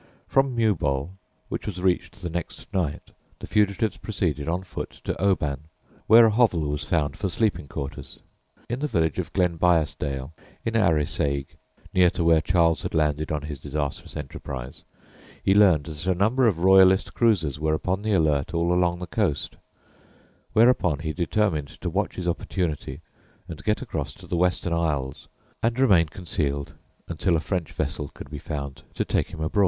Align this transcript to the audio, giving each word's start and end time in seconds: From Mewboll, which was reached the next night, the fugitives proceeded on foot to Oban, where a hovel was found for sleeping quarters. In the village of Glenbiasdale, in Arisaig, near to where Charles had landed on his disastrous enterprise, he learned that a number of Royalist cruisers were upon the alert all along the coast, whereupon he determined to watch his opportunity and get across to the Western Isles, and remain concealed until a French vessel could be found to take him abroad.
From 0.27 0.55
Mewboll, 0.55 1.11
which 1.47 1.67
was 1.67 1.79
reached 1.79 2.23
the 2.23 2.29
next 2.31 2.73
night, 2.73 3.11
the 3.37 3.45
fugitives 3.45 3.97
proceeded 3.97 4.49
on 4.49 4.63
foot 4.63 4.89
to 5.03 5.15
Oban, 5.21 5.65
where 6.07 6.25
a 6.25 6.31
hovel 6.31 6.61
was 6.71 6.83
found 6.83 7.15
for 7.15 7.29
sleeping 7.29 7.67
quarters. 7.67 8.17
In 8.67 8.79
the 8.79 8.87
village 8.87 9.19
of 9.19 9.31
Glenbiasdale, 9.31 10.31
in 10.65 10.73
Arisaig, 10.75 11.49
near 11.93 12.09
to 12.09 12.23
where 12.23 12.41
Charles 12.41 12.81
had 12.81 12.95
landed 12.95 13.31
on 13.31 13.43
his 13.43 13.59
disastrous 13.59 14.17
enterprise, 14.17 14.81
he 15.43 15.53
learned 15.53 15.83
that 15.85 16.07
a 16.07 16.15
number 16.15 16.47
of 16.47 16.57
Royalist 16.63 17.13
cruisers 17.13 17.59
were 17.59 17.75
upon 17.75 18.01
the 18.01 18.13
alert 18.13 18.55
all 18.55 18.73
along 18.73 18.97
the 18.97 19.05
coast, 19.05 19.55
whereupon 20.53 20.97
he 20.97 21.13
determined 21.13 21.67
to 21.79 21.91
watch 21.91 22.15
his 22.15 22.27
opportunity 22.27 23.01
and 23.47 23.63
get 23.63 23.83
across 23.83 24.15
to 24.15 24.25
the 24.25 24.35
Western 24.35 24.73
Isles, 24.73 25.27
and 25.61 25.79
remain 25.79 26.07
concealed 26.07 26.73
until 27.07 27.35
a 27.35 27.39
French 27.39 27.71
vessel 27.71 28.09
could 28.15 28.31
be 28.31 28.39
found 28.39 28.81
to 28.95 29.05
take 29.05 29.27
him 29.27 29.41
abroad. 29.41 29.59